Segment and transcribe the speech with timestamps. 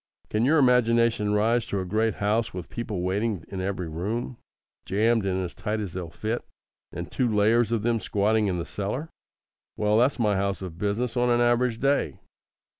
[0.31, 4.37] Can your imagination rise to a great house with people waiting in every room,
[4.83, 6.43] jammed in as tight as they'll fit,
[6.91, 9.11] and two layers of them squatting in the cellar?
[9.77, 12.17] Well, that's my house of business on an average day.